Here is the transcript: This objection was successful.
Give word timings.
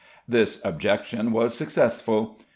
This 0.27 0.59
objection 0.65 1.31
was 1.31 1.53
successful. 1.53 2.39